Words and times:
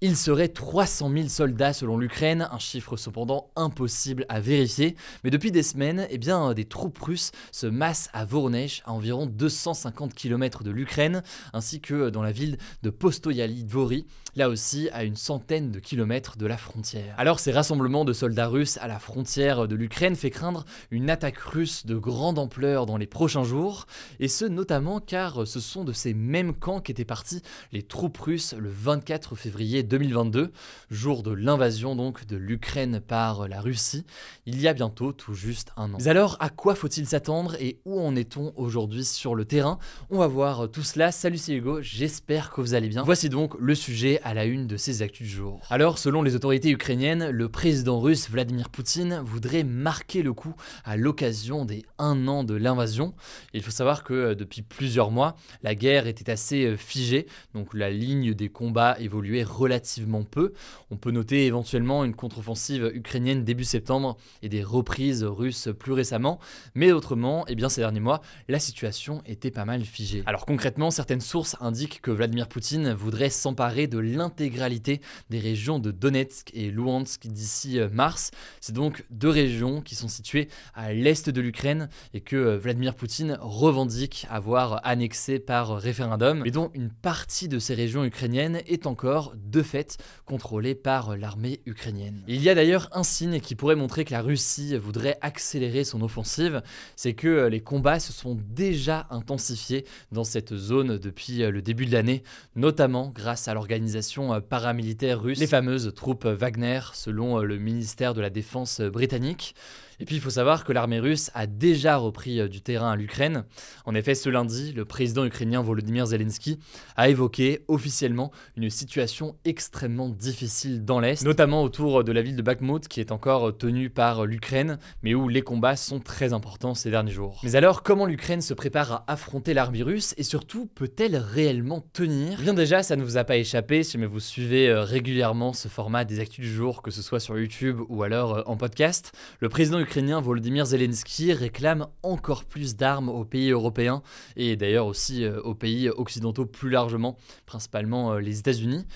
Il 0.00 0.16
serait 0.16 0.48
300 0.48 1.10
000 1.14 1.28
soldats 1.28 1.72
selon 1.72 1.96
l'Ukraine, 1.96 2.48
un 2.50 2.58
chiffre 2.58 2.96
cependant 2.96 3.50
impossible 3.56 4.26
à 4.28 4.40
vérifier. 4.40 4.96
Mais 5.22 5.30
depuis 5.30 5.52
des 5.52 5.62
semaines, 5.62 6.06
eh 6.10 6.18
bien, 6.18 6.52
des 6.52 6.64
troupes 6.64 6.98
russes 6.98 7.30
se 7.52 7.66
massent 7.66 8.10
à 8.12 8.24
Voronezh, 8.24 8.82
à 8.84 8.92
environ 8.92 9.26
250 9.26 10.12
km 10.12 10.64
de 10.64 10.72
l'Ukraine, 10.72 11.22
ainsi 11.52 11.80
que 11.80 12.10
dans 12.10 12.22
la 12.22 12.32
ville 12.32 12.58
de 12.82 12.90
Postoyali 12.90 13.64
Dvori, 13.64 14.04
là 14.36 14.48
aussi 14.48 14.88
à 14.92 15.04
une 15.04 15.16
centaine 15.16 15.70
de 15.70 15.78
kilomètres 15.78 16.36
de 16.36 16.46
la 16.46 16.56
frontière. 16.56 17.14
Alors 17.16 17.38
ces 17.38 17.52
rassemblements 17.52 18.04
de 18.04 18.12
soldats 18.12 18.48
russes 18.48 18.78
à 18.78 18.88
la 18.88 18.98
frontière 18.98 19.68
de 19.68 19.76
l'Ukraine 19.76 20.16
fait 20.16 20.30
craindre 20.30 20.64
une 20.90 21.08
attaque 21.08 21.38
russe 21.38 21.86
de 21.86 21.96
grande 21.96 22.40
ampleur 22.40 22.86
dans 22.86 22.96
les 22.96 23.06
prochains 23.06 23.44
jours, 23.44 23.86
et 24.18 24.28
ce 24.28 24.44
notamment 24.44 24.98
car 24.98 25.46
ce 25.46 25.60
sont 25.60 25.84
de 25.84 25.92
ces 25.92 26.14
mêmes 26.14 26.52
camps 26.52 26.80
qu'étaient 26.80 27.04
partis 27.04 27.42
les 27.70 27.84
troupes 27.84 28.18
russes 28.18 28.54
le 28.58 28.70
24 28.70 29.36
février 29.36 29.83
2022, 29.84 30.52
jour 30.90 31.22
de 31.22 31.32
l'invasion 31.32 31.96
donc 31.96 32.26
de 32.26 32.36
l'Ukraine 32.36 33.00
par 33.00 33.48
la 33.48 33.60
Russie, 33.60 34.04
il 34.46 34.60
y 34.60 34.68
a 34.68 34.74
bientôt 34.74 35.12
tout 35.12 35.34
juste 35.34 35.72
un 35.76 35.92
an. 35.94 35.98
Mais 36.00 36.08
alors 36.08 36.36
à 36.40 36.48
quoi 36.48 36.74
faut-il 36.74 37.06
s'attendre 37.06 37.54
et 37.60 37.78
où 37.84 38.00
en 38.00 38.16
est-on 38.16 38.52
aujourd'hui 38.56 39.04
sur 39.04 39.34
le 39.34 39.44
terrain? 39.44 39.78
On 40.10 40.18
va 40.18 40.26
voir 40.26 40.70
tout 40.70 40.82
cela. 40.82 41.12
Salut 41.12 41.38
c'est 41.38 41.54
Hugo, 41.54 41.80
j'espère 41.82 42.50
que 42.50 42.60
vous 42.60 42.74
allez 42.74 42.88
bien. 42.88 43.02
Voici 43.02 43.28
donc 43.28 43.54
le 43.58 43.74
sujet 43.74 44.20
à 44.24 44.34
la 44.34 44.44
une 44.44 44.66
de 44.66 44.76
ces 44.76 45.02
actus 45.02 45.28
du 45.28 45.32
jour. 45.32 45.60
Alors 45.70 45.98
selon 45.98 46.22
les 46.22 46.34
autorités 46.34 46.70
ukrainiennes, 46.70 47.30
le 47.30 47.48
président 47.48 48.00
russe 48.00 48.28
Vladimir 48.28 48.68
Poutine 48.68 49.22
voudrait 49.24 49.64
marquer 49.64 50.22
le 50.22 50.32
coup 50.32 50.54
à 50.84 50.96
l'occasion 50.96 51.64
des 51.64 51.84
un 51.98 52.26
an 52.28 52.44
de 52.44 52.54
l'invasion. 52.54 53.14
Il 53.52 53.62
faut 53.62 53.70
savoir 53.70 54.04
que 54.04 54.14
euh, 54.14 54.34
depuis 54.34 54.62
plusieurs 54.62 55.10
mois, 55.10 55.36
la 55.62 55.74
guerre 55.74 56.06
était 56.06 56.30
assez 56.30 56.64
euh, 56.64 56.76
figée, 56.76 57.26
donc 57.54 57.74
la 57.74 57.90
ligne 57.90 58.34
des 58.34 58.48
combats 58.48 58.96
évoluait 58.98 59.44
relativement 59.44 59.73
relativement 59.74 60.22
peu. 60.22 60.52
On 60.90 60.96
peut 60.96 61.10
noter 61.10 61.46
éventuellement 61.46 62.04
une 62.04 62.14
contre-offensive 62.14 62.92
ukrainienne 62.94 63.44
début 63.44 63.64
septembre 63.64 64.16
et 64.42 64.48
des 64.48 64.62
reprises 64.62 65.24
russes 65.24 65.68
plus 65.78 65.92
récemment, 65.92 66.38
mais 66.74 66.92
autrement, 66.92 67.44
eh 67.48 67.56
bien, 67.56 67.68
ces 67.68 67.80
derniers 67.80 68.00
mois, 68.00 68.20
la 68.48 68.60
situation 68.60 69.22
était 69.26 69.50
pas 69.50 69.64
mal 69.64 69.84
figée. 69.84 70.22
Alors 70.26 70.46
concrètement, 70.46 70.90
certaines 70.90 71.20
sources 71.20 71.56
indiquent 71.60 72.00
que 72.00 72.12
Vladimir 72.12 72.48
Poutine 72.48 72.92
voudrait 72.92 73.30
s'emparer 73.30 73.88
de 73.88 73.98
l'intégralité 73.98 75.00
des 75.30 75.40
régions 75.40 75.80
de 75.80 75.90
Donetsk 75.90 76.50
et 76.54 76.70
Luhansk 76.70 77.26
d'ici 77.26 77.80
euh, 77.80 77.88
mars. 77.90 78.30
C'est 78.60 78.74
donc 78.74 79.04
deux 79.10 79.28
régions 79.28 79.80
qui 79.80 79.96
sont 79.96 80.08
situées 80.08 80.48
à 80.74 80.92
l'est 80.92 81.28
de 81.28 81.40
l'Ukraine 81.40 81.88
et 82.12 82.20
que 82.20 82.36
euh, 82.36 82.58
Vladimir 82.58 82.94
Poutine 82.94 83.38
revendique 83.40 84.26
avoir 84.30 84.86
annexé 84.86 85.40
par 85.40 85.76
référendum, 85.76 86.42
mais 86.44 86.52
dont 86.52 86.70
une 86.74 86.90
partie 86.90 87.48
de 87.48 87.58
ces 87.58 87.74
régions 87.74 88.04
ukrainiennes 88.04 88.60
est 88.66 88.86
encore 88.86 89.34
de 89.34 89.63
fait 89.64 89.98
contrôlée 90.24 90.74
par 90.74 91.16
l'armée 91.16 91.60
ukrainienne. 91.66 92.22
Il 92.28 92.42
y 92.42 92.48
a 92.48 92.54
d'ailleurs 92.54 92.88
un 92.92 93.02
signe 93.02 93.40
qui 93.40 93.54
pourrait 93.54 93.76
montrer 93.76 94.04
que 94.04 94.12
la 94.12 94.22
Russie 94.22 94.76
voudrait 94.76 95.18
accélérer 95.20 95.84
son 95.84 96.02
offensive, 96.02 96.62
c'est 96.96 97.14
que 97.14 97.46
les 97.46 97.60
combats 97.60 97.98
se 97.98 98.12
sont 98.12 98.38
déjà 98.50 99.06
intensifiés 99.10 99.84
dans 100.12 100.24
cette 100.24 100.54
zone 100.54 100.98
depuis 100.98 101.38
le 101.38 101.62
début 101.62 101.86
de 101.86 101.92
l'année, 101.92 102.22
notamment 102.54 103.10
grâce 103.14 103.48
à 103.48 103.54
l'organisation 103.54 104.40
paramilitaire 104.40 105.20
russe, 105.20 105.40
les 105.40 105.46
fameuses 105.46 105.92
troupes 105.94 106.26
Wagner, 106.26 106.80
selon 106.92 107.40
le 107.40 107.58
ministère 107.58 108.14
de 108.14 108.20
la 108.20 108.30
Défense 108.30 108.80
britannique. 108.80 109.54
Et 110.00 110.04
puis 110.04 110.16
il 110.16 110.20
faut 110.20 110.30
savoir 110.30 110.64
que 110.64 110.72
l'armée 110.72 111.00
russe 111.00 111.30
a 111.34 111.46
déjà 111.46 111.96
repris 111.96 112.40
euh, 112.40 112.48
du 112.48 112.60
terrain 112.60 112.92
à 112.92 112.96
l'Ukraine. 112.96 113.44
En 113.84 113.94
effet, 113.94 114.14
ce 114.14 114.28
lundi, 114.28 114.72
le 114.72 114.84
président 114.84 115.24
ukrainien 115.24 115.62
Volodymyr 115.62 116.06
Zelensky 116.06 116.58
a 116.96 117.08
évoqué 117.08 117.64
officiellement 117.68 118.30
une 118.56 118.70
situation 118.70 119.36
extrêmement 119.44 120.08
difficile 120.08 120.84
dans 120.84 121.00
l'Est, 121.00 121.24
notamment 121.24 121.62
autour 121.62 122.04
de 122.04 122.12
la 122.12 122.22
ville 122.22 122.36
de 122.36 122.42
Bakhmut 122.42 122.86
qui 122.88 123.00
est 123.00 123.12
encore 123.12 123.56
tenue 123.56 123.90
par 123.90 124.26
l'Ukraine, 124.26 124.78
mais 125.02 125.14
où 125.14 125.28
les 125.28 125.42
combats 125.42 125.76
sont 125.76 126.00
très 126.00 126.32
importants 126.32 126.74
ces 126.74 126.90
derniers 126.90 127.12
jours. 127.12 127.40
Mais 127.42 127.56
alors, 127.56 127.82
comment 127.82 128.06
l'Ukraine 128.06 128.40
se 128.40 128.54
prépare 128.54 128.92
à 128.92 129.04
affronter 129.08 129.54
l'armée 129.54 129.82
russe 129.82 130.14
et 130.16 130.22
surtout 130.22 130.66
peut-elle 130.66 131.16
réellement 131.16 131.80
tenir? 131.92 132.40
Bien 132.40 132.54
déjà, 132.54 132.82
ça 132.82 132.96
ne 132.96 133.02
vous 133.02 133.16
a 133.16 133.24
pas 133.24 133.36
échappé 133.36 133.82
si 133.82 133.96
vous 134.04 134.20
suivez 134.20 134.68
euh, 134.68 134.82
régulièrement 134.82 135.52
ce 135.52 135.68
format 135.68 136.04
des 136.04 136.20
actus 136.20 136.44
du 136.44 136.52
jour, 136.52 136.82
que 136.82 136.90
ce 136.90 137.02
soit 137.02 137.20
sur 137.20 137.38
YouTube 137.38 137.80
ou 137.88 138.02
alors 138.02 138.36
euh, 138.36 138.42
en 138.46 138.56
podcast. 138.56 139.12
Le 139.40 139.48
président 139.48 139.78
ukrainien 139.84 140.18
Volodymyr 140.18 140.64
Zelensky 140.64 141.34
réclame 141.34 141.86
encore 142.02 142.44
plus 142.44 142.74
d'armes 142.74 143.10
aux 143.10 143.26
pays 143.26 143.50
européens 143.50 144.02
et 144.34 144.56
d'ailleurs 144.56 144.86
aussi 144.86 145.24
euh, 145.24 145.42
aux 145.42 145.54
pays 145.54 145.90
occidentaux 145.90 146.46
plus 146.46 146.70
largement, 146.70 147.18
principalement 147.44 148.14
euh, 148.14 148.18
les 148.18 148.38
États-Unis. 148.38 148.86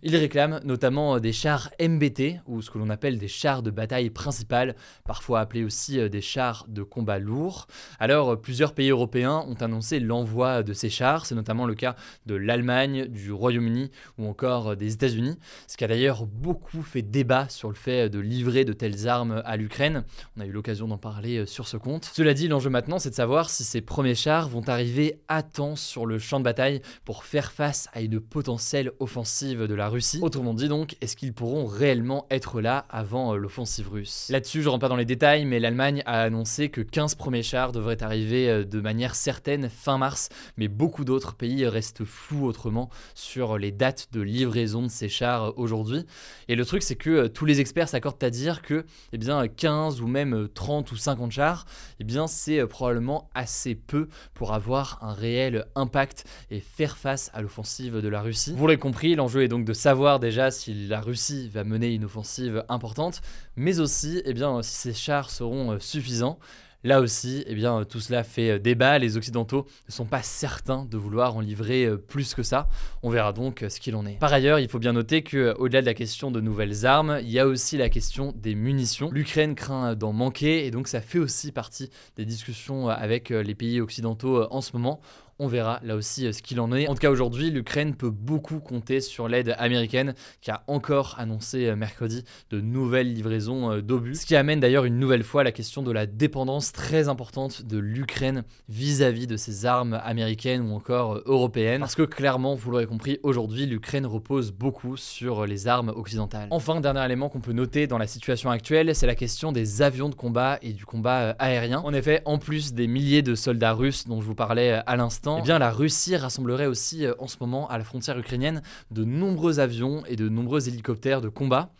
Il 0.00 0.14
réclame 0.14 0.60
notamment 0.62 1.16
euh, 1.16 1.18
des 1.18 1.32
chars 1.32 1.70
MBT, 1.80 2.40
ou 2.46 2.62
ce 2.62 2.70
que 2.70 2.78
l'on 2.78 2.88
appelle 2.88 3.18
des 3.18 3.26
chars 3.26 3.64
de 3.64 3.72
bataille 3.72 4.10
principales, 4.10 4.76
parfois 5.04 5.40
appelés 5.40 5.64
aussi 5.64 5.98
euh, 5.98 6.08
des 6.08 6.20
chars 6.20 6.66
de 6.68 6.84
combat 6.84 7.18
lourds. 7.18 7.66
Alors, 7.98 8.34
euh, 8.34 8.36
plusieurs 8.36 8.74
pays 8.74 8.90
européens 8.90 9.44
ont 9.48 9.54
annoncé 9.54 9.98
l'envoi 9.98 10.62
de 10.62 10.72
ces 10.72 10.88
chars, 10.88 11.26
c'est 11.26 11.34
notamment 11.34 11.66
le 11.66 11.74
cas 11.74 11.96
de 12.26 12.36
l'Allemagne, 12.36 13.06
du 13.06 13.32
Royaume-Uni 13.32 13.90
ou 14.18 14.28
encore 14.28 14.76
des 14.76 14.94
États-Unis, 14.94 15.36
ce 15.66 15.76
qui 15.76 15.82
a 15.82 15.88
d'ailleurs 15.88 16.26
beaucoup 16.26 16.82
fait 16.82 17.02
débat 17.02 17.48
sur 17.48 17.68
le 17.68 17.74
fait 17.74 18.08
de 18.08 18.20
livrer 18.20 18.64
de 18.64 18.72
telles 18.72 19.08
armes 19.08 19.42
à 19.44 19.56
l'Ukraine. 19.56 20.04
On 20.36 20.42
a 20.42 20.46
eu 20.46 20.52
l'occasion 20.52 20.86
d'en 20.86 20.98
parler 20.98 21.44
sur 21.44 21.66
ce 21.66 21.76
compte. 21.76 22.08
Cela 22.14 22.34
dit, 22.34 22.46
l'enjeu 22.46 22.70
maintenant, 22.70 23.00
c'est 23.00 23.10
de 23.10 23.14
savoir 23.16 23.50
si 23.50 23.64
ces 23.64 23.80
premiers 23.80 24.14
chars 24.14 24.48
vont 24.48 24.68
arriver 24.68 25.20
à 25.26 25.42
temps 25.42 25.74
sur 25.74 26.06
le 26.06 26.20
champ 26.20 26.38
de 26.38 26.44
bataille 26.44 26.82
pour 27.04 27.24
faire 27.24 27.50
face 27.50 27.88
à 27.92 28.00
une 28.00 28.20
potentielle 28.20 28.92
offensive 29.00 29.62
de 29.62 29.74
la 29.74 29.87
Russie. 29.88 30.18
Autrement 30.22 30.54
dit 30.54 30.68
donc, 30.68 30.96
est-ce 31.00 31.16
qu'ils 31.16 31.32
pourront 31.32 31.66
réellement 31.66 32.26
être 32.30 32.60
là 32.60 32.86
avant 32.90 33.34
euh, 33.34 33.36
l'offensive 33.36 33.88
russe? 33.90 34.28
Là-dessus, 34.30 34.62
je 34.62 34.68
rentre 34.68 34.80
pas 34.80 34.88
dans 34.88 34.96
les 34.96 35.04
détails, 35.04 35.44
mais 35.44 35.60
l'Allemagne 35.60 36.02
a 36.06 36.22
annoncé 36.22 36.68
que 36.68 36.80
15 36.80 37.14
premiers 37.14 37.42
chars 37.42 37.72
devraient 37.72 38.02
arriver 38.02 38.48
euh, 38.48 38.64
de 38.64 38.80
manière 38.80 39.14
certaine 39.14 39.68
fin 39.68 39.98
mars, 39.98 40.28
mais 40.56 40.68
beaucoup 40.68 41.04
d'autres 41.04 41.34
pays 41.34 41.66
restent 41.66 42.04
flous 42.04 42.44
autrement 42.44 42.90
sur 43.14 43.58
les 43.58 43.72
dates 43.72 44.08
de 44.12 44.20
livraison 44.20 44.82
de 44.82 44.88
ces 44.88 45.08
chars 45.08 45.44
euh, 45.44 45.52
aujourd'hui. 45.56 46.04
Et 46.48 46.56
le 46.56 46.64
truc, 46.64 46.82
c'est 46.82 46.96
que 46.96 47.26
tous 47.26 47.44
les 47.44 47.60
experts 47.60 47.88
s'accordent 47.88 48.22
à 48.22 48.30
dire 48.30 48.62
que 48.62 48.84
eh 49.12 49.18
bien, 49.18 49.46
15 49.48 50.00
ou 50.00 50.06
même 50.06 50.48
30 50.52 50.92
ou 50.92 50.96
50 50.96 51.32
chars, 51.32 51.66
eh 52.00 52.04
bien, 52.04 52.26
c'est 52.26 52.66
probablement 52.66 53.30
assez 53.34 53.74
peu 53.74 54.08
pour 54.34 54.52
avoir 54.52 54.98
un 55.02 55.12
réel 55.12 55.66
impact 55.74 56.24
et 56.50 56.60
faire 56.60 56.96
face 56.96 57.30
à 57.34 57.42
l'offensive 57.42 58.00
de 58.00 58.08
la 58.08 58.20
Russie. 58.20 58.52
Vous 58.56 58.66
l'avez 58.66 58.78
compris, 58.78 59.14
l'enjeu 59.14 59.42
est 59.42 59.48
donc 59.48 59.64
de 59.64 59.72
savoir 59.78 60.20
déjà 60.20 60.50
si 60.50 60.74
la 60.88 61.00
Russie 61.00 61.48
va 61.48 61.64
mener 61.64 61.94
une 61.94 62.04
offensive 62.04 62.64
importante, 62.68 63.20
mais 63.56 63.80
aussi 63.80 64.22
eh 64.24 64.34
bien, 64.34 64.60
si 64.62 64.74
ces 64.74 64.94
chars 64.94 65.30
seront 65.30 65.72
euh, 65.72 65.78
suffisants. 65.78 66.38
Là 66.84 67.00
aussi, 67.00 67.42
eh 67.48 67.54
bien, 67.56 67.84
tout 67.84 67.98
cela 67.98 68.22
fait 68.22 68.50
euh, 68.50 68.58
débat. 68.58 68.98
Les 68.98 69.16
Occidentaux 69.16 69.66
ne 69.88 69.92
sont 69.92 70.04
pas 70.04 70.22
certains 70.22 70.84
de 70.84 70.96
vouloir 70.96 71.36
en 71.36 71.40
livrer 71.40 71.86
euh, 71.86 71.96
plus 71.96 72.34
que 72.34 72.42
ça. 72.42 72.68
On 73.02 73.10
verra 73.10 73.32
donc 73.32 73.64
ce 73.68 73.80
qu'il 73.80 73.96
en 73.96 74.06
est. 74.06 74.18
Par 74.18 74.32
ailleurs, 74.32 74.58
il 74.58 74.68
faut 74.68 74.78
bien 74.78 74.92
noter 74.92 75.22
que, 75.22 75.54
au-delà 75.58 75.80
de 75.80 75.86
la 75.86 75.94
question 75.94 76.30
de 76.30 76.40
nouvelles 76.40 76.84
armes, 76.84 77.18
il 77.22 77.30
y 77.30 77.38
a 77.38 77.46
aussi 77.46 77.76
la 77.76 77.88
question 77.88 78.32
des 78.36 78.54
munitions. 78.54 79.10
L'Ukraine 79.12 79.54
craint 79.54 79.94
d'en 79.94 80.12
manquer 80.12 80.66
et 80.66 80.70
donc 80.70 80.88
ça 80.88 81.00
fait 81.00 81.18
aussi 81.18 81.52
partie 81.52 81.90
des 82.16 82.24
discussions 82.24 82.88
avec 82.88 83.30
les 83.30 83.54
pays 83.54 83.80
occidentaux 83.80 84.46
en 84.50 84.60
ce 84.60 84.72
moment. 84.72 85.00
On 85.38 85.46
verra 85.46 85.80
là 85.82 85.96
aussi 85.96 86.32
ce 86.32 86.42
qu'il 86.42 86.60
en 86.60 86.72
est. 86.72 86.88
En 86.88 86.94
tout 86.94 87.00
cas, 87.00 87.10
aujourd'hui, 87.10 87.50
l'Ukraine 87.50 87.94
peut 87.94 88.10
beaucoup 88.10 88.58
compter 88.58 89.00
sur 89.00 89.28
l'aide 89.28 89.54
américaine 89.58 90.14
qui 90.40 90.50
a 90.50 90.64
encore 90.66 91.14
annoncé 91.18 91.74
mercredi 91.76 92.24
de 92.50 92.60
nouvelles 92.60 93.12
livraisons 93.12 93.78
d'obus. 93.78 94.16
Ce 94.16 94.26
qui 94.26 94.34
amène 94.34 94.60
d'ailleurs 94.60 94.84
une 94.84 94.98
nouvelle 94.98 95.22
fois 95.22 95.44
la 95.44 95.52
question 95.52 95.82
de 95.82 95.92
la 95.92 96.06
dépendance 96.06 96.72
très 96.72 97.08
importante 97.08 97.62
de 97.62 97.78
l'Ukraine 97.78 98.42
vis-à-vis 98.68 99.26
de 99.26 99.36
ses 99.36 99.66
armes 99.66 100.00
américaines 100.02 100.62
ou 100.62 100.74
encore 100.74 101.20
européennes. 101.26 101.80
Parce 101.80 101.94
que 101.94 102.02
clairement, 102.02 102.54
vous 102.54 102.70
l'aurez 102.70 102.86
compris, 102.86 103.18
aujourd'hui, 103.22 103.66
l'Ukraine 103.66 104.06
repose 104.06 104.52
beaucoup 104.52 104.96
sur 104.96 105.46
les 105.46 105.68
armes 105.68 105.92
occidentales. 105.94 106.48
Enfin, 106.50 106.80
dernier 106.80 107.04
élément 107.04 107.28
qu'on 107.28 107.40
peut 107.40 107.52
noter 107.52 107.86
dans 107.86 107.98
la 107.98 108.06
situation 108.06 108.50
actuelle, 108.50 108.94
c'est 108.94 109.06
la 109.06 109.14
question 109.14 109.52
des 109.52 109.82
avions 109.82 110.08
de 110.08 110.14
combat 110.14 110.58
et 110.62 110.72
du 110.72 110.84
combat 110.84 111.20
euh, 111.20 111.34
aérien. 111.38 111.80
En 111.80 111.92
effet, 111.92 112.22
en 112.24 112.38
plus 112.38 112.72
des 112.72 112.86
milliers 112.86 113.22
de 113.22 113.34
soldats 113.34 113.72
russes 113.72 114.06
dont 114.06 114.20
je 114.20 114.26
vous 114.26 114.34
parlais 114.34 114.72
euh, 114.72 114.80
à 114.86 114.96
l'instant, 114.96 115.27
eh 115.38 115.42
bien 115.42 115.58
la 115.58 115.70
Russie 115.70 116.16
rassemblerait 116.16 116.66
aussi 116.66 117.04
euh, 117.04 117.14
en 117.18 117.26
ce 117.26 117.36
moment 117.40 117.68
à 117.68 117.76
la 117.78 117.84
frontière 117.84 118.18
ukrainienne 118.18 118.62
de 118.90 119.04
nombreux 119.04 119.60
avions 119.60 120.04
et 120.06 120.16
de 120.16 120.28
nombreux 120.28 120.68
hélicoptères 120.68 121.20
de 121.20 121.28
combat. 121.28 121.70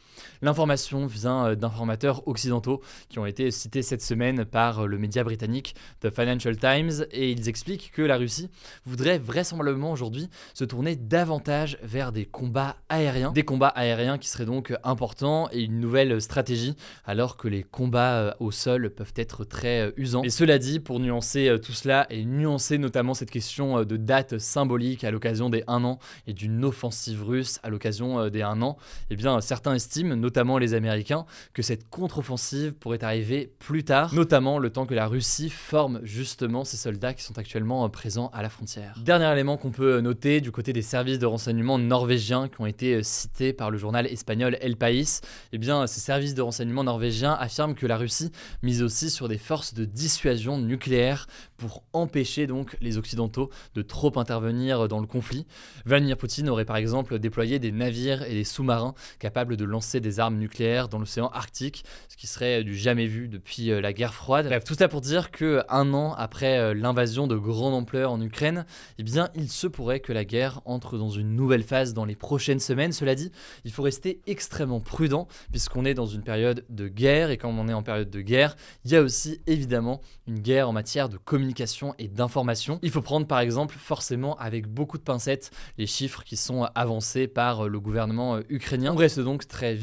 L'information 0.43 1.07
vient 1.07 1.55
d'informateurs 1.55 2.27
occidentaux 2.27 2.81
qui 3.09 3.19
ont 3.19 3.27
été 3.27 3.51
cités 3.51 3.83
cette 3.83 4.03
semaine 4.03 4.45
par 4.45 4.87
le 4.87 4.99
média 4.99 5.25
britannique 5.25 5.75
The 6.01 6.11
Financial 6.11 6.57
Times 6.57 7.07
et 7.11 7.31
ils 7.31 7.49
expliquent 7.49 7.91
que 7.93 8.03
la 8.03 8.17
Russie 8.17 8.49
voudrait 8.85 9.19
vraisemblablement 9.19 9.93
aujourd'hui 9.93 10.29
se 10.55 10.65
tourner 10.65 10.97
davantage 10.97 11.79
vers 11.83 12.13
des 12.13 12.25
combats 12.25 12.77
aériens, 12.89 13.33
des 13.33 13.45
combats 13.45 13.69
aériens 13.69 14.19
qui 14.19 14.29
seraient 14.29 14.45
donc 14.45 14.73
importants 14.85 15.49
et 15.53 15.63
une 15.63 15.81
nouvelle 15.81 16.21
stratégie 16.21 16.75
alors 17.05 17.37
que 17.37 17.49
les 17.49 17.63
combats 17.63 18.37
au 18.41 18.51
sol 18.51 18.91
peuvent 18.91 19.13
être 19.17 19.45
très 19.45 19.93
usants. 19.97 20.23
Et 20.23 20.31
cela 20.31 20.59
dit, 20.59 20.81
pour 20.81 21.01
nuancer 21.01 21.57
tout 21.63 21.73
cela 21.73 22.07
et 22.11 22.25
nuancer 22.25 22.79
notamment 22.79 23.15
cette 23.15 23.31
question 23.31 23.85
de 23.85 23.97
date 23.97 24.39
symbolique 24.39 25.05
à 25.05 25.11
l'occasion 25.11 25.51
des 25.51 25.65
1 25.67 25.85
an 25.85 25.99
et 26.27 26.33
d'une 26.33 26.65
offensive 26.65 27.25
russe 27.25 27.59
à 27.63 27.71
l'occasion 27.71 28.29
des 28.29 28.43
1 28.43 28.63
an, 28.63 28.79
eh 29.11 29.17
bien 29.17 29.41
certains 29.41 29.75
estiment, 29.75 30.08
notamment 30.15 30.59
les 30.59 30.75
Américains, 30.75 31.27
que 31.53 31.63
cette 31.63 31.89
contre-offensive 31.89 32.75
pourrait 32.75 33.05
arriver 33.05 33.53
plus 33.59 33.85
tard, 33.85 34.15
notamment 34.15 34.59
le 34.59 34.71
temps 34.71 34.87
que 34.87 34.95
la 34.95 35.07
Russie 35.07 35.51
forme 35.51 36.01
justement 36.03 36.65
ces 36.65 36.77
soldats 36.77 37.15
qui 37.15 37.23
sont 37.23 37.39
actuellement 37.39 37.89
présents 37.89 38.31
à 38.33 38.43
la 38.43 38.49
frontière. 38.49 38.99
Dernier 39.05 39.31
élément 39.33 39.57
qu'on 39.57 39.71
peut 39.71 40.01
noter 40.01 40.41
du 40.41 40.51
côté 40.53 40.73
des 40.73 40.83
services 40.83 41.19
de 41.19 41.27
renseignement 41.27 41.79
norvégiens 41.79 42.49
qui 42.49 42.61
ont 42.61 42.67
été 42.67 43.03
cités 43.03 43.53
par 43.53 43.71
le 43.71 43.79
journal 43.79 44.07
espagnol 44.07 44.57
El 44.61 44.77
País, 44.77 45.21
eh 45.53 45.59
bien 45.59 45.87
ces 45.87 46.01
services 46.01 46.35
de 46.35 46.43
renseignement 46.43 46.85
norvégiens 46.85 47.33
affirment 47.33 47.75
que 47.75 47.87
la 47.87 47.97
Russie 47.97 48.33
mise 48.63 48.83
aussi 48.83 49.11
sur 49.11 49.29
des 49.29 49.39
forces 49.39 49.75
de 49.75 49.85
dissuasion 49.85 50.59
nucléaire 50.59 51.27
pour 51.57 51.83
empêcher 51.93 52.47
donc 52.47 52.77
les 52.81 52.99
Occidentaux 52.99 53.51
de 53.75 53.83
trop 53.83 54.19
intervenir 54.19 54.89
dans 54.89 55.01
le 55.01 55.07
conflit. 55.07 55.47
Vladimir 55.85 56.17
Poutine 56.17 56.49
aurait 56.49 56.65
par 56.65 56.77
exemple 56.77 57.19
déployé 57.19 57.59
des 57.59 57.73
navires 57.73 58.23
et 58.23 58.33
des 58.33 58.45
sous-marins 58.45 58.95
capables 59.19 59.57
de 59.57 59.65
lancer 59.65 59.98
des 60.01 60.21
armes 60.21 60.37
nucléaires 60.37 60.89
dans 60.89 60.99
l'océan 60.99 61.29
Arctique, 61.29 61.85
ce 62.09 62.17
qui 62.17 62.27
serait 62.27 62.65
du 62.65 62.77
jamais 62.77 63.07
vu 63.07 63.29
depuis 63.29 63.71
euh, 63.71 63.81
la 63.81 63.93
guerre 63.93 64.15
froide. 64.15 64.47
Bref, 64.47 64.65
tout 64.65 64.75
ça 64.75 64.89
pour 64.89 65.01
dire 65.01 65.31
que 65.31 65.63
un 65.69 65.93
an 65.95 66.15
après 66.15 66.59
euh, 66.59 66.75
l'invasion 66.75 67.27
de 67.27 67.37
grande 67.37 67.75
ampleur 67.75 68.13
en 68.13 68.21
Ukraine, 68.21 68.67
eh 68.99 69.03
bien, 69.03 69.29
il 69.35 69.49
se 69.49 69.67
pourrait 69.67 70.01
que 70.01 70.13
la 70.13 70.25
guerre 70.25 70.61
entre 70.65 70.99
dans 70.99 71.11
une 71.11 71.35
nouvelle 71.35 71.63
phase 71.63 71.95
dans 71.95 72.05
les 72.05 72.17
prochaines 72.17 72.61
semaines. 72.61 72.93
Cela 72.93 73.15
dit, 73.15 73.31
il 73.65 73.73
faut 73.73 73.83
rester 73.83 74.21
extrêmement 74.27 74.81
prudent 74.81 75.29
puisqu'on 75.51 75.85
est 75.85 75.95
dans 75.95 76.07
une 76.07 76.23
période 76.23 76.65
de 76.69 76.89
guerre 76.89 77.31
et 77.31 77.37
quand 77.37 77.51
on 77.51 77.69
est 77.69 77.73
en 77.73 77.83
période 77.83 78.11
de 78.11 78.21
guerre, 78.21 78.57
il 78.85 78.91
y 78.91 78.97
a 78.97 79.03
aussi 79.03 79.41
évidemment 79.47 80.01
une 80.27 80.41
guerre 80.41 80.69
en 80.69 80.73
matière 80.73 81.09
de 81.09 81.17
communication 81.17 81.95
et 81.99 82.09
d'information. 82.09 82.79
Il 82.83 82.91
faut 82.91 83.03
prendre 83.03 83.27
par 83.27 83.41
exemple 83.41 83.77
forcément 83.79 84.37
avec 84.39 84.67
beaucoup 84.67 84.99
de 84.99 85.03
pincettes 85.03 85.51
les 85.77 85.87
chiffres 85.87 86.25
qui 86.25 86.37
sont 86.37 86.69
avancés 86.75 87.29
par 87.29 87.67
euh, 87.67 87.69
le 87.69 87.81
gouvernement 87.81 88.39
ukrainien. 88.49 88.93
On 88.93 88.97
reste 88.97 89.21
donc 89.21 89.47
très 89.47 89.75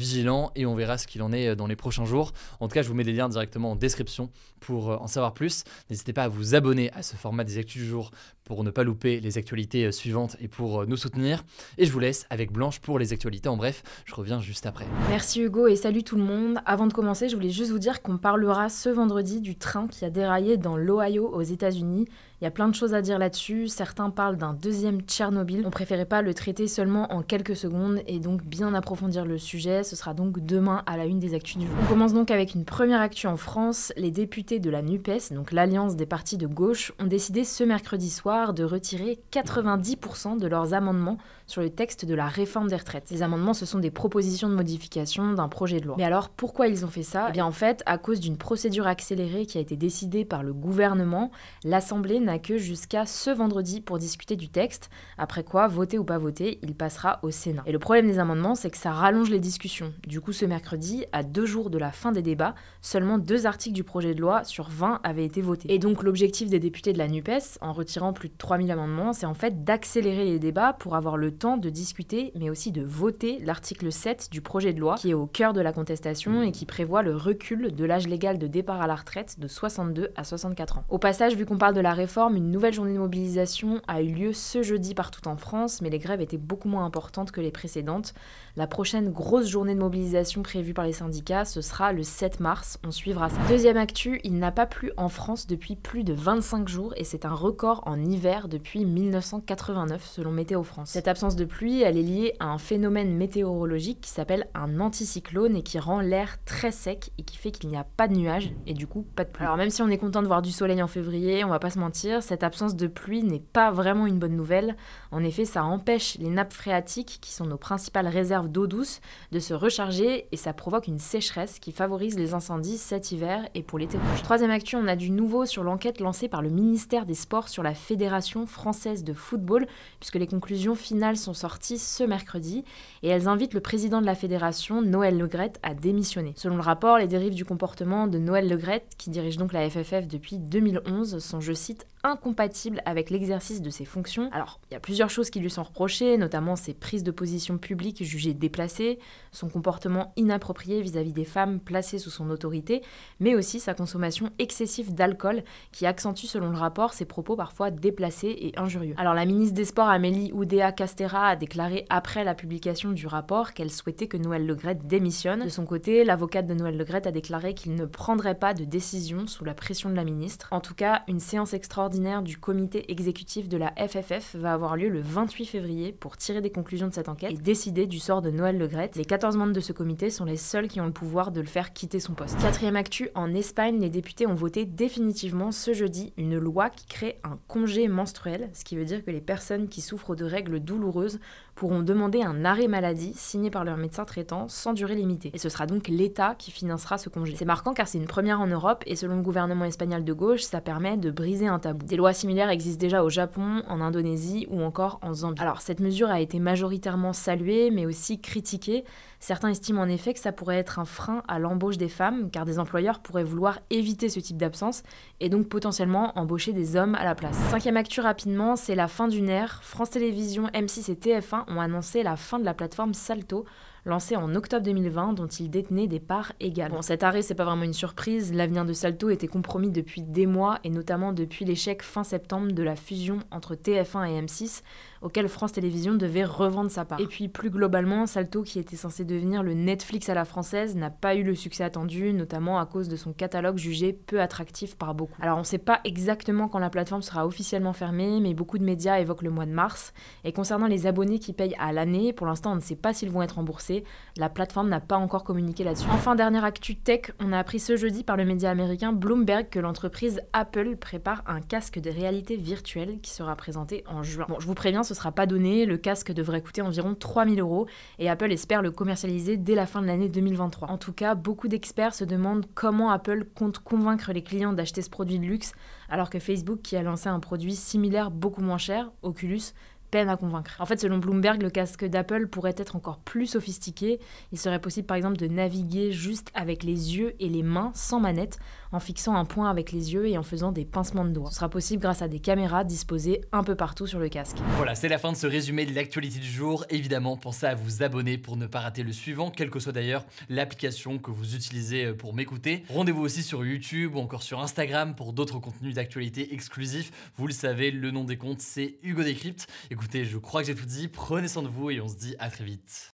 et 0.54 0.66
on 0.66 0.74
verra 0.74 0.98
ce 0.98 1.06
qu'il 1.06 1.22
en 1.22 1.32
est 1.32 1.56
dans 1.56 1.66
les 1.66 1.76
prochains 1.76 2.04
jours. 2.04 2.32
En 2.60 2.68
tout 2.68 2.74
cas, 2.74 2.82
je 2.82 2.88
vous 2.88 2.94
mets 2.94 3.04
des 3.04 3.12
liens 3.12 3.28
directement 3.28 3.72
en 3.72 3.76
description 3.76 4.30
pour 4.60 4.90
euh, 4.90 4.96
en 4.96 5.06
savoir 5.06 5.32
plus. 5.34 5.64
N'hésitez 5.90 6.12
pas 6.12 6.24
à 6.24 6.28
vous 6.28 6.54
abonner 6.54 6.90
à 6.92 7.02
ce 7.02 7.16
format 7.16 7.44
des 7.44 7.58
actus 7.58 7.82
du 7.82 7.88
jour 7.88 8.10
pour 8.44 8.64
ne 8.64 8.70
pas 8.70 8.84
louper 8.84 9.20
les 9.20 9.38
actualités 9.38 9.84
euh, 9.84 9.92
suivantes 9.92 10.36
et 10.40 10.48
pour 10.48 10.82
euh, 10.82 10.86
nous 10.86 10.96
soutenir. 10.96 11.44
Et 11.78 11.86
je 11.86 11.92
vous 11.92 11.98
laisse 11.98 12.26
avec 12.30 12.52
Blanche 12.52 12.80
pour 12.80 12.98
les 12.98 13.12
actualités. 13.12 13.48
En 13.48 13.56
bref, 13.56 13.82
je 14.04 14.14
reviens 14.14 14.40
juste 14.40 14.66
après. 14.66 14.86
Merci 15.08 15.42
Hugo 15.42 15.68
et 15.68 15.76
salut 15.76 16.02
tout 16.02 16.16
le 16.16 16.24
monde. 16.24 16.58
Avant 16.66 16.86
de 16.86 16.92
commencer, 16.92 17.28
je 17.28 17.36
voulais 17.36 17.50
juste 17.50 17.70
vous 17.70 17.78
dire 17.78 18.02
qu'on 18.02 18.18
parlera 18.18 18.68
ce 18.68 18.88
vendredi 18.88 19.40
du 19.40 19.56
train 19.56 19.86
qui 19.88 20.04
a 20.04 20.10
déraillé 20.10 20.56
dans 20.56 20.76
l'Ohio 20.76 21.28
aux 21.28 21.42
États-Unis 21.42 22.06
il 22.40 22.44
y 22.44 22.46
a 22.46 22.50
plein 22.50 22.68
de 22.68 22.74
choses 22.74 22.92
à 22.92 23.00
dire 23.00 23.18
là-dessus. 23.18 23.66
Certains 23.68 24.10
parlent 24.10 24.36
d'un 24.36 24.52
deuxième 24.52 25.00
Tchernobyl. 25.00 25.62
On 25.64 25.70
préférait 25.70 26.04
pas 26.04 26.20
le 26.20 26.34
traiter 26.34 26.68
seulement 26.68 27.10
en 27.10 27.22
quelques 27.22 27.56
secondes 27.56 28.02
et 28.06 28.18
donc 28.18 28.44
bien 28.44 28.74
approfondir 28.74 29.24
le 29.24 29.38
sujet. 29.38 29.84
Ce 29.84 29.95
sera 29.96 30.14
donc 30.14 30.38
demain 30.38 30.82
à 30.86 30.96
la 30.96 31.06
une 31.06 31.18
des 31.18 31.34
actus 31.34 31.58
du 31.58 31.66
jour. 31.66 31.74
On 31.82 31.86
commence 31.86 32.14
donc 32.14 32.30
avec 32.30 32.54
une 32.54 32.64
première 32.64 33.00
actu 33.00 33.26
en 33.26 33.36
France. 33.36 33.92
Les 33.96 34.10
députés 34.10 34.60
de 34.60 34.70
la 34.70 34.82
NUPES, 34.82 35.32
donc 35.32 35.52
l'alliance 35.52 35.96
des 35.96 36.06
partis 36.06 36.36
de 36.36 36.46
gauche, 36.46 36.92
ont 37.00 37.06
décidé 37.06 37.44
ce 37.44 37.64
mercredi 37.64 38.10
soir 38.10 38.54
de 38.54 38.64
retirer 38.64 39.18
90% 39.32 40.38
de 40.38 40.46
leurs 40.46 40.74
amendements 40.74 41.18
sur 41.46 41.62
le 41.62 41.70
texte 41.70 42.04
de 42.04 42.14
la 42.14 42.26
réforme 42.26 42.68
des 42.68 42.76
retraites. 42.76 43.06
Ces 43.06 43.22
amendements, 43.22 43.54
ce 43.54 43.66
sont 43.66 43.78
des 43.78 43.90
propositions 43.90 44.48
de 44.48 44.54
modification 44.54 45.32
d'un 45.32 45.48
projet 45.48 45.80
de 45.80 45.86
loi. 45.86 45.94
Mais 45.96 46.04
alors, 46.04 46.28
pourquoi 46.28 46.66
ils 46.66 46.84
ont 46.84 46.88
fait 46.88 47.02
ça? 47.02 47.26
Eh 47.28 47.32
bien, 47.32 47.46
en 47.46 47.52
fait, 47.52 47.82
à 47.86 47.98
cause 47.98 48.20
d'une 48.20 48.36
procédure 48.36 48.86
accélérée 48.86 49.46
qui 49.46 49.58
a 49.58 49.60
été 49.60 49.76
décidée 49.76 50.24
par 50.24 50.42
le 50.42 50.52
gouvernement, 50.52 51.30
l'Assemblée 51.64 52.20
n'a 52.20 52.38
que 52.38 52.58
jusqu'à 52.58 53.06
ce 53.06 53.30
vendredi 53.30 53.80
pour 53.80 53.98
discuter 53.98 54.36
du 54.36 54.48
texte, 54.48 54.90
après 55.18 55.44
quoi, 55.44 55.68
voter 55.68 55.98
ou 55.98 56.04
pas 56.04 56.18
voter, 56.18 56.58
il 56.62 56.74
passera 56.74 57.20
au 57.22 57.30
Sénat. 57.30 57.62
Et 57.66 57.72
le 57.72 57.78
problème 57.78 58.06
des 58.06 58.18
amendements, 58.18 58.54
c'est 58.54 58.70
que 58.70 58.76
ça 58.76 58.92
rallonge 58.92 59.30
les 59.30 59.40
discussions. 59.40 59.85
Du 60.06 60.20
coup, 60.20 60.32
ce 60.32 60.44
mercredi, 60.44 61.04
à 61.12 61.22
deux 61.22 61.46
jours 61.46 61.70
de 61.70 61.78
la 61.78 61.92
fin 61.92 62.12
des 62.12 62.22
débats, 62.22 62.54
seulement 62.80 63.18
deux 63.18 63.46
articles 63.46 63.74
du 63.74 63.84
projet 63.84 64.14
de 64.14 64.20
loi 64.20 64.44
sur 64.44 64.68
20 64.68 65.00
avaient 65.02 65.24
été 65.24 65.40
votés. 65.40 65.72
Et 65.72 65.78
donc, 65.78 66.02
l'objectif 66.02 66.48
des 66.48 66.58
députés 66.58 66.92
de 66.92 66.98
la 66.98 67.08
NUPES, 67.08 67.58
en 67.60 67.72
retirant 67.72 68.12
plus 68.12 68.28
de 68.28 68.34
3000 68.36 68.70
amendements, 68.70 69.12
c'est 69.12 69.26
en 69.26 69.34
fait 69.34 69.64
d'accélérer 69.64 70.24
les 70.24 70.38
débats 70.38 70.72
pour 70.72 70.96
avoir 70.96 71.16
le 71.16 71.30
temps 71.32 71.56
de 71.56 71.70
discuter, 71.70 72.32
mais 72.34 72.50
aussi 72.50 72.72
de 72.72 72.82
voter 72.82 73.38
l'article 73.40 73.92
7 73.92 74.28
du 74.30 74.40
projet 74.40 74.72
de 74.72 74.80
loi, 74.80 74.96
qui 74.96 75.10
est 75.10 75.14
au 75.14 75.26
cœur 75.26 75.52
de 75.52 75.60
la 75.60 75.72
contestation 75.72 76.42
et 76.42 76.52
qui 76.52 76.66
prévoit 76.66 77.02
le 77.02 77.16
recul 77.16 77.74
de 77.74 77.84
l'âge 77.84 78.06
légal 78.06 78.38
de 78.38 78.46
départ 78.46 78.80
à 78.80 78.86
la 78.86 78.94
retraite 78.94 79.38
de 79.38 79.48
62 79.48 80.10
à 80.16 80.24
64 80.24 80.78
ans. 80.78 80.84
Au 80.88 80.98
passage, 80.98 81.36
vu 81.36 81.46
qu'on 81.46 81.58
parle 81.58 81.74
de 81.74 81.80
la 81.80 81.94
réforme, 81.94 82.36
une 82.36 82.50
nouvelle 82.50 82.74
journée 82.74 82.94
de 82.94 82.98
mobilisation 82.98 83.80
a 83.88 84.02
eu 84.02 84.12
lieu 84.12 84.32
ce 84.32 84.62
jeudi 84.62 84.94
partout 84.94 85.26
en 85.28 85.36
France, 85.36 85.80
mais 85.82 85.90
les 85.90 85.98
grèves 85.98 86.20
étaient 86.20 86.36
beaucoup 86.36 86.68
moins 86.68 86.84
importantes 86.84 87.30
que 87.30 87.40
les 87.40 87.50
précédentes. 87.50 88.14
La 88.56 88.66
prochaine 88.66 89.10
grosse 89.10 89.48
journée 89.48 89.65
de 89.74 89.80
mobilisation 89.80 90.42
prévue 90.42 90.74
par 90.74 90.84
les 90.84 90.92
syndicats, 90.92 91.44
ce 91.44 91.60
sera 91.60 91.92
le 91.92 92.02
7 92.02 92.40
mars. 92.40 92.78
On 92.86 92.90
suivra 92.90 93.28
ça. 93.28 93.36
Deuxième 93.48 93.76
actu, 93.76 94.20
il 94.24 94.38
n'a 94.38 94.52
pas 94.52 94.66
plu 94.66 94.92
en 94.96 95.08
France 95.08 95.46
depuis 95.46 95.76
plus 95.76 96.04
de 96.04 96.12
25 96.12 96.68
jours 96.68 96.94
et 96.96 97.04
c'est 97.04 97.24
un 97.24 97.34
record 97.34 97.82
en 97.86 98.02
hiver 98.04 98.48
depuis 98.48 98.84
1989 98.84 100.04
selon 100.04 100.30
Météo 100.30 100.62
France. 100.62 100.90
Cette 100.90 101.08
absence 101.08 101.36
de 101.36 101.44
pluie, 101.44 101.82
elle 101.82 101.96
est 101.96 102.02
liée 102.02 102.34
à 102.40 102.46
un 102.46 102.58
phénomène 102.58 103.16
météorologique 103.16 104.00
qui 104.00 104.10
s'appelle 104.10 104.48
un 104.54 104.80
anticyclone 104.80 105.56
et 105.56 105.62
qui 105.62 105.78
rend 105.78 106.00
l'air 106.00 106.36
très 106.44 106.72
sec 106.72 107.10
et 107.18 107.22
qui 107.22 107.36
fait 107.36 107.50
qu'il 107.50 107.68
n'y 107.68 107.76
a 107.76 107.84
pas 107.84 108.08
de 108.08 108.14
nuages 108.14 108.52
et 108.66 108.74
du 108.74 108.86
coup 108.86 109.02
pas 109.02 109.24
de 109.24 109.30
pluie. 109.30 109.44
Alors 109.44 109.56
même 109.56 109.70
si 109.70 109.82
on 109.82 109.88
est 109.88 109.98
content 109.98 110.22
de 110.22 110.26
voir 110.26 110.42
du 110.42 110.52
soleil 110.52 110.82
en 110.82 110.88
février, 110.88 111.44
on 111.44 111.48
va 111.48 111.58
pas 111.58 111.70
se 111.70 111.78
mentir, 111.78 112.22
cette 112.22 112.42
absence 112.42 112.76
de 112.76 112.86
pluie 112.86 113.22
n'est 113.22 113.40
pas 113.40 113.70
vraiment 113.70 114.06
une 114.06 114.18
bonne 114.18 114.36
nouvelle. 114.36 114.76
En 115.10 115.22
effet, 115.24 115.44
ça 115.44 115.64
empêche 115.64 116.16
les 116.18 116.28
nappes 116.28 116.52
phréatiques 116.52 117.18
qui 117.20 117.32
sont 117.32 117.46
nos 117.46 117.56
principales 117.56 118.08
réserves 118.08 118.48
d'eau 118.48 118.66
douce 118.66 119.00
de 119.32 119.38
se 119.38 119.54
recharger 119.56 120.26
et 120.30 120.36
ça 120.36 120.52
provoque 120.52 120.86
une 120.86 120.98
sécheresse 120.98 121.58
qui 121.58 121.72
favorise 121.72 122.18
les 122.18 122.34
incendies 122.34 122.78
cet 122.78 123.12
hiver 123.12 123.48
et 123.54 123.62
pour 123.62 123.78
l'été 123.78 123.98
prochain. 123.98 124.22
Troisième 124.22 124.50
actu, 124.50 124.76
on 124.76 124.86
a 124.86 124.96
du 124.96 125.10
nouveau 125.10 125.46
sur 125.46 125.64
l'enquête 125.64 126.00
lancée 126.00 126.28
par 126.28 126.42
le 126.42 126.50
ministère 126.50 127.06
des 127.06 127.14
Sports 127.14 127.48
sur 127.48 127.62
la 127.62 127.74
Fédération 127.74 128.46
française 128.46 129.04
de 129.04 129.12
football, 129.12 129.66
puisque 130.00 130.16
les 130.16 130.26
conclusions 130.26 130.74
finales 130.74 131.16
sont 131.16 131.34
sorties 131.34 131.78
ce 131.78 132.04
mercredi 132.04 132.64
et 133.02 133.08
elles 133.08 133.28
invitent 133.28 133.54
le 133.54 133.60
président 133.60 134.00
de 134.00 134.06
la 134.06 134.14
fédération, 134.14 134.82
Noël 134.82 135.18
Legrette, 135.18 135.58
à 135.62 135.74
démissionner. 135.74 136.32
Selon 136.36 136.56
le 136.56 136.62
rapport, 136.62 136.98
les 136.98 137.08
dérives 137.08 137.34
du 137.34 137.44
comportement 137.44 138.06
de 138.06 138.18
Noël 138.18 138.48
Legrette, 138.48 138.92
qui 138.98 139.10
dirige 139.10 139.36
donc 139.36 139.52
la 139.52 139.68
FFF 139.68 140.06
depuis 140.06 140.38
2011, 140.38 141.18
sont, 141.18 141.40
je 141.40 141.52
cite, 141.52 141.86
incompatibles 142.06 142.82
avec 142.84 143.10
l'exercice 143.10 143.62
de 143.62 143.70
ses 143.70 143.84
fonctions. 143.84 144.30
Alors, 144.32 144.60
il 144.70 144.74
y 144.74 144.76
a 144.76 144.80
plusieurs 144.80 145.10
choses 145.10 145.30
qui 145.30 145.40
lui 145.40 145.50
sont 145.50 145.62
reprochées, 145.62 146.18
notamment 146.18 146.56
ses 146.56 146.74
prises 146.74 147.02
de 147.02 147.10
position 147.10 147.58
publiques 147.58 148.04
jugées 148.04 148.34
déplacé, 148.34 148.98
son 149.32 149.46
son 149.46 149.52
comportement 149.52 150.12
inapproprié 150.16 150.82
vis-à-vis 150.82 151.12
des 151.12 151.24
femmes 151.24 151.60
placées 151.60 151.98
sous 151.98 152.10
son 152.10 152.30
autorité, 152.30 152.82
mais 153.20 153.34
aussi 153.34 153.60
sa 153.60 153.74
consommation 153.74 154.30
excessive 154.38 154.94
d'alcool 154.94 155.44
qui 155.72 155.86
accentue 155.86 156.26
selon 156.26 156.50
le 156.50 156.56
rapport 156.56 156.94
ses 156.94 157.04
propos 157.04 157.36
parfois 157.36 157.70
déplacés 157.70 158.36
et 158.38 158.58
injurieux. 158.58 158.94
Alors 158.96 159.14
la 159.14 159.24
ministre 159.24 159.54
des 159.54 159.64
Sports 159.64 159.88
Amélie 159.88 160.32
Oudéa 160.32 160.72
Castera 160.72 161.28
a 161.28 161.36
déclaré 161.36 161.86
après 161.90 162.24
la 162.24 162.34
publication 162.34 162.90
du 162.90 163.06
rapport 163.06 163.52
qu'elle 163.52 163.70
souhaitait 163.70 164.08
que 164.08 164.16
Noël 164.16 164.46
Legrette 164.46 164.86
démissionne. 164.86 165.44
De 165.44 165.48
son 165.48 165.64
côté, 165.64 166.04
l'avocate 166.04 166.46
de 166.46 166.54
Noël 166.54 166.76
Legrette 166.76 167.06
a 167.06 167.12
déclaré 167.12 167.54
qu'il 167.54 167.74
ne 167.74 167.86
prendrait 167.86 168.38
pas 168.38 168.54
de 168.54 168.64
décision 168.64 169.26
sous 169.26 169.44
la 169.44 169.54
pression 169.54 169.90
de 169.90 169.94
la 169.94 170.04
ministre. 170.04 170.48
En 170.50 170.60
tout 170.60 170.74
cas, 170.74 171.02
une 171.08 171.20
séance 171.20 171.54
extraordinaire 171.54 171.95
du 171.96 172.36
comité 172.36 172.90
exécutif 172.92 173.48
de 173.48 173.56
la 173.56 173.72
FFF 173.76 174.36
va 174.36 174.52
avoir 174.52 174.76
lieu 174.76 174.90
le 174.90 175.00
28 175.00 175.46
février 175.46 175.92
pour 175.92 176.18
tirer 176.18 176.42
des 176.42 176.50
conclusions 176.50 176.88
de 176.88 176.92
cette 176.92 177.08
enquête 177.08 177.32
et 177.32 177.36
décider 177.36 177.86
du 177.86 177.98
sort 177.98 178.20
de 178.20 178.30
Noël 178.30 178.58
Legrette. 178.58 178.96
Les 178.96 179.04
14 179.04 179.36
membres 179.36 179.54
de 179.54 179.60
ce 179.60 179.72
comité 179.72 180.10
sont 180.10 180.26
les 180.26 180.36
seuls 180.36 180.68
qui 180.68 180.80
ont 180.80 180.86
le 180.86 180.92
pouvoir 180.92 181.32
de 181.32 181.40
le 181.40 181.46
faire 181.46 181.72
quitter 181.72 181.98
son 181.98 182.12
poste. 182.12 182.38
Quatrième 182.40 182.76
actu, 182.76 183.08
en 183.14 183.32
Espagne, 183.34 183.80
les 183.80 183.88
députés 183.88 184.26
ont 184.26 184.34
voté 184.34 184.66
définitivement 184.66 185.52
ce 185.52 185.72
jeudi 185.72 186.12
une 186.18 186.36
loi 186.36 186.68
qui 186.68 186.86
crée 186.86 187.18
un 187.24 187.38
congé 187.48 187.88
menstruel, 187.88 188.50
ce 188.52 188.64
qui 188.64 188.76
veut 188.76 188.84
dire 188.84 189.02
que 189.02 189.10
les 189.10 189.22
personnes 189.22 189.68
qui 189.68 189.80
souffrent 189.80 190.16
de 190.16 190.24
règles 190.26 190.60
douloureuses 190.60 191.18
pourront 191.56 191.80
demander 191.80 192.22
un 192.22 192.44
arrêt 192.44 192.68
maladie 192.68 193.12
signé 193.16 193.50
par 193.50 193.64
leur 193.64 193.78
médecin 193.78 194.04
traitant 194.04 194.46
sans 194.48 194.74
durée 194.74 194.94
limitée. 194.94 195.30
Et 195.34 195.38
ce 195.38 195.48
sera 195.48 195.66
donc 195.66 195.88
l'État 195.88 196.34
qui 196.38 196.50
financera 196.50 196.98
ce 196.98 197.08
congé. 197.08 197.34
C'est 197.36 197.46
marquant 197.46 197.72
car 197.72 197.88
c'est 197.88 197.98
une 197.98 198.06
première 198.06 198.40
en 198.40 198.46
Europe 198.46 198.84
et 198.86 198.94
selon 198.94 199.16
le 199.16 199.22
gouvernement 199.22 199.64
espagnol 199.64 200.04
de 200.04 200.12
gauche, 200.12 200.42
ça 200.42 200.60
permet 200.60 200.98
de 200.98 201.10
briser 201.10 201.48
un 201.48 201.58
tabou. 201.58 201.84
Des 201.86 201.96
lois 201.96 202.12
similaires 202.12 202.50
existent 202.50 202.80
déjà 202.80 203.02
au 203.02 203.08
Japon, 203.08 203.62
en 203.68 203.80
Indonésie 203.80 204.46
ou 204.50 204.60
encore 204.62 205.00
en 205.02 205.14
Zambie. 205.14 205.40
Alors 205.40 205.62
cette 205.62 205.80
mesure 205.80 206.10
a 206.10 206.20
été 206.20 206.38
majoritairement 206.38 207.14
saluée 207.14 207.70
mais 207.70 207.86
aussi 207.86 208.20
critiquée. 208.20 208.84
Certains 209.18 209.48
estiment 209.48 209.80
en 209.80 209.88
effet 209.88 210.12
que 210.12 210.20
ça 210.20 210.32
pourrait 210.32 210.58
être 210.58 210.78
un 210.78 210.84
frein 210.84 211.22
à 211.26 211.38
l'embauche 211.38 211.78
des 211.78 211.88
femmes 211.88 212.30
car 212.30 212.44
des 212.44 212.58
employeurs 212.58 213.00
pourraient 213.00 213.24
vouloir 213.24 213.60
éviter 213.70 214.10
ce 214.10 214.20
type 214.20 214.36
d'absence 214.36 214.82
et 215.20 215.30
donc 215.30 215.48
potentiellement 215.48 216.12
embaucher 216.18 216.52
des 216.52 216.76
hommes 216.76 216.94
à 216.94 217.04
la 217.04 217.14
place. 217.14 217.36
Cinquième 217.50 217.78
actu 217.78 218.00
rapidement, 218.00 218.56
c'est 218.56 218.74
la 218.74 218.88
fin 218.88 219.08
d'une 219.08 219.30
ère. 219.30 219.62
France 219.62 219.90
Télévisions, 219.90 220.48
M6 220.48 220.90
et 220.90 220.94
TF1 220.94 221.45
ont 221.48 221.60
annoncé 221.60 222.02
la 222.02 222.16
fin 222.16 222.38
de 222.38 222.44
la 222.44 222.54
plateforme 222.54 222.94
Salto 222.94 223.44
lancé 223.86 224.16
en 224.16 224.34
octobre 224.34 224.64
2020, 224.64 225.12
dont 225.12 225.28
il 225.28 225.48
détenait 225.48 225.86
des 225.86 226.00
parts 226.00 226.32
égales. 226.40 226.72
Bon, 226.72 226.82
cet 226.82 227.04
arrêt, 227.04 227.22
c'est 227.22 227.36
pas 227.36 227.44
vraiment 227.44 227.62
une 227.62 227.72
surprise. 227.72 228.34
L'avenir 228.34 228.64
de 228.64 228.72
Salto 228.72 229.10
était 229.10 229.28
compromis 229.28 229.70
depuis 229.70 230.02
des 230.02 230.26
mois, 230.26 230.58
et 230.64 230.70
notamment 230.70 231.12
depuis 231.12 231.44
l'échec 231.44 231.82
fin 231.82 232.02
septembre 232.02 232.52
de 232.52 232.62
la 232.62 232.74
fusion 232.74 233.20
entre 233.30 233.54
TF1 233.54 234.08
et 234.08 234.20
M6, 234.22 234.62
auquel 235.02 235.28
France 235.28 235.52
Télévisions 235.52 235.94
devait 235.94 236.24
revendre 236.24 236.70
sa 236.70 236.84
part. 236.84 237.00
Et 237.00 237.06
puis 237.06 237.28
plus 237.28 237.50
globalement, 237.50 238.06
Salto, 238.06 238.42
qui 238.42 238.58
était 238.58 238.76
censé 238.76 239.04
devenir 239.04 239.42
le 239.42 239.54
Netflix 239.54 240.08
à 240.08 240.14
la 240.14 240.24
française, 240.24 240.76
n'a 240.76 240.90
pas 240.90 241.14
eu 241.14 241.22
le 241.22 241.34
succès 241.34 241.64
attendu, 241.64 242.12
notamment 242.12 242.58
à 242.58 242.66
cause 242.66 242.88
de 242.88 242.96
son 242.96 243.12
catalogue 243.12 243.58
jugé 243.58 243.92
peu 243.92 244.20
attractif 244.20 244.76
par 244.76 244.94
beaucoup. 244.94 245.20
Alors 245.20 245.38
on 245.38 245.44
sait 245.44 245.58
pas 245.58 245.80
exactement 245.84 246.48
quand 246.48 246.58
la 246.58 246.70
plateforme 246.70 247.02
sera 247.02 247.26
officiellement 247.26 247.72
fermée, 247.72 248.20
mais 248.20 248.34
beaucoup 248.34 248.58
de 248.58 248.64
médias 248.64 248.98
évoquent 248.98 249.22
le 249.22 249.30
mois 249.30 249.46
de 249.46 249.52
mars. 249.52 249.92
Et 250.24 250.32
concernant 250.32 250.66
les 250.66 250.86
abonnés 250.86 251.18
qui 251.18 251.32
payent 251.32 251.56
à 251.58 251.72
l'année, 251.72 252.12
pour 252.12 252.26
l'instant 252.26 252.52
on 252.52 252.56
ne 252.56 252.60
sait 252.60 252.76
pas 252.76 252.92
s'ils 252.92 253.10
vont 253.10 253.22
être 253.22 253.36
remboursés 253.36 253.84
la 254.16 254.28
plateforme 254.28 254.68
n'a 254.68 254.80
pas 254.80 254.96
encore 254.96 255.24
communiqué 255.24 255.64
là-dessus. 255.64 255.86
Enfin, 255.90 256.14
dernière 256.14 256.44
actu 256.44 256.76
tech, 256.76 257.12
on 257.20 257.32
a 257.32 257.38
appris 257.38 257.60
ce 257.60 257.76
jeudi 257.76 258.02
par 258.02 258.16
le 258.16 258.24
média 258.24 258.50
américain 258.50 258.92
Bloomberg 258.92 259.48
que 259.50 259.58
l'entreprise 259.58 260.20
Apple 260.32 260.76
prépare 260.76 261.22
un 261.26 261.40
casque 261.40 261.78
de 261.78 261.90
réalité 261.90 262.36
virtuelle 262.36 262.98
qui 263.02 263.10
sera 263.10 263.36
présenté 263.36 263.84
en 263.86 264.02
juin. 264.02 264.26
Bon, 264.28 264.40
je 264.40 264.46
vous 264.46 264.54
préviens, 264.54 264.82
ce 264.86 264.94
sera 264.94 265.12
pas 265.12 265.26
donné, 265.26 265.66
le 265.66 265.76
casque 265.76 266.12
devrait 266.12 266.40
coûter 266.40 266.62
environ 266.62 266.94
3000 266.94 267.40
euros 267.40 267.66
et 267.98 268.08
Apple 268.08 268.32
espère 268.32 268.62
le 268.62 268.70
commercialiser 268.70 269.36
dès 269.36 269.54
la 269.54 269.66
fin 269.66 269.82
de 269.82 269.86
l'année 269.86 270.08
2023. 270.08 270.70
En 270.70 270.78
tout 270.78 270.92
cas, 270.92 271.14
beaucoup 271.14 271.48
d'experts 271.48 271.94
se 271.94 272.04
demandent 272.04 272.46
comment 272.54 272.90
Apple 272.90 273.26
compte 273.34 273.58
convaincre 273.58 274.12
les 274.12 274.22
clients 274.22 274.52
d'acheter 274.52 274.82
ce 274.82 274.90
produit 274.90 275.18
de 275.18 275.24
luxe 275.24 275.52
alors 275.88 276.10
que 276.10 276.18
Facebook, 276.18 276.60
qui 276.62 276.76
a 276.76 276.82
lancé 276.82 277.08
un 277.08 277.20
produit 277.20 277.54
similaire 277.54 278.10
beaucoup 278.10 278.42
moins 278.42 278.58
cher, 278.58 278.90
Oculus, 279.02 279.52
peine 279.90 280.08
à 280.08 280.16
convaincre. 280.16 280.56
En 280.58 280.66
fait, 280.66 280.80
selon 280.80 280.98
Bloomberg, 280.98 281.42
le 281.42 281.50
casque 281.50 281.84
d'Apple 281.84 282.28
pourrait 282.28 282.54
être 282.56 282.76
encore 282.76 282.98
plus 282.98 283.26
sophistiqué. 283.26 284.00
Il 284.32 284.38
serait 284.38 284.60
possible 284.60 284.86
par 284.86 284.96
exemple 284.96 285.16
de 285.16 285.26
naviguer 285.26 285.92
juste 285.92 286.30
avec 286.34 286.62
les 286.62 286.96
yeux 286.96 287.14
et 287.20 287.28
les 287.28 287.42
mains 287.42 287.70
sans 287.74 288.00
manette, 288.00 288.38
en 288.72 288.80
fixant 288.80 289.14
un 289.14 289.24
point 289.24 289.50
avec 289.50 289.72
les 289.72 289.94
yeux 289.94 290.08
et 290.08 290.18
en 290.18 290.22
faisant 290.22 290.52
des 290.52 290.64
pincements 290.64 291.04
de 291.04 291.10
doigts. 291.10 291.30
Ce 291.30 291.36
sera 291.36 291.48
possible 291.48 291.82
grâce 291.82 292.02
à 292.02 292.08
des 292.08 292.20
caméras 292.20 292.64
disposées 292.64 293.22
un 293.32 293.44
peu 293.44 293.54
partout 293.54 293.86
sur 293.86 293.98
le 293.98 294.08
casque. 294.08 294.36
Voilà, 294.56 294.74
c'est 294.74 294.88
la 294.88 294.98
fin 294.98 295.12
de 295.12 295.16
ce 295.16 295.26
résumé 295.26 295.66
de 295.66 295.74
l'actualité 295.74 296.18
du 296.18 296.30
jour. 296.30 296.64
Évidemment, 296.70 297.16
pensez 297.16 297.46
à 297.46 297.54
vous 297.54 297.82
abonner 297.82 298.18
pour 298.18 298.36
ne 298.36 298.46
pas 298.46 298.60
rater 298.60 298.82
le 298.82 298.92
suivant, 298.92 299.30
quelle 299.30 299.50
que 299.50 299.60
soit 299.60 299.72
d'ailleurs 299.72 300.04
l'application 300.28 300.98
que 300.98 301.10
vous 301.10 301.34
utilisez 301.34 301.92
pour 301.94 302.14
m'écouter. 302.14 302.64
Rendez-vous 302.68 303.02
aussi 303.02 303.22
sur 303.22 303.44
YouTube 303.44 303.94
ou 303.94 303.98
encore 303.98 304.22
sur 304.22 304.40
Instagram 304.40 304.94
pour 304.94 305.12
d'autres 305.12 305.38
contenus 305.38 305.74
d'actualité 305.74 306.34
exclusifs. 306.34 306.90
Vous 307.16 307.26
le 307.26 307.32
savez, 307.32 307.70
le 307.70 307.90
nom 307.90 308.04
des 308.04 308.16
comptes, 308.16 308.40
c'est 308.40 308.76
Hugo 308.82 309.02
Décrypte. 309.02 309.46
Écoutez, 309.76 310.06
je 310.06 310.16
crois 310.16 310.40
que 310.40 310.46
j'ai 310.46 310.54
tout 310.54 310.64
dit. 310.64 310.88
Prenez 310.88 311.28
soin 311.28 311.42
de 311.42 311.48
vous 311.48 311.70
et 311.70 311.82
on 311.82 311.88
se 311.88 311.96
dit 311.96 312.16
à 312.18 312.30
très 312.30 312.44
vite. 312.44 312.92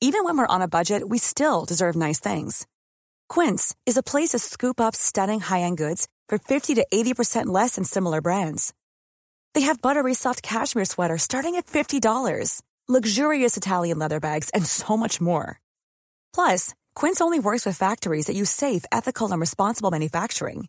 Even 0.00 0.24
when 0.24 0.38
we're 0.38 0.46
on 0.48 0.62
a 0.62 0.66
budget, 0.66 1.02
we 1.06 1.18
still 1.18 1.66
deserve 1.66 1.94
nice 1.94 2.18
things. 2.18 2.66
Quince 3.28 3.74
is 3.84 3.98
a 3.98 4.02
place 4.02 4.30
to 4.30 4.38
scoop 4.38 4.80
up 4.80 4.96
stunning 4.96 5.40
high-end 5.40 5.76
goods 5.76 6.08
for 6.26 6.38
50 6.38 6.74
to 6.76 6.86
80% 6.90 7.48
less 7.48 7.74
than 7.74 7.84
similar 7.84 8.22
brands. 8.22 8.72
They 9.52 9.62
have 9.62 9.82
buttery 9.82 10.14
soft 10.14 10.42
cashmere 10.42 10.86
sweaters 10.86 11.22
starting 11.22 11.56
at 11.56 11.66
$50, 11.66 12.62
luxurious 12.88 13.58
Italian 13.58 13.98
leather 13.98 14.20
bags, 14.20 14.48
and 14.54 14.64
so 14.64 14.96
much 14.96 15.20
more. 15.20 15.60
Plus, 16.34 16.72
Quince 16.94 17.20
only 17.20 17.40
works 17.40 17.66
with 17.66 17.76
factories 17.76 18.24
that 18.26 18.36
use 18.36 18.50
safe, 18.50 18.86
ethical, 18.90 19.30
and 19.30 19.40
responsible 19.40 19.90
manufacturing. 19.90 20.68